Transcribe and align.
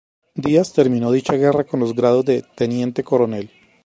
Díaz 0.33 0.73
terminó 0.73 1.11
dicha 1.11 1.35
guerra 1.35 1.63
con 1.63 1.79
los 1.79 1.93
grados 1.93 2.25
de 2.25 2.43
Teniente 2.57 3.03
Coronel. 3.03 3.51